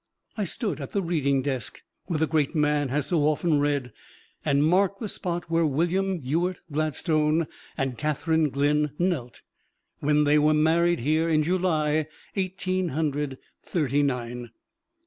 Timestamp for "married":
10.55-11.01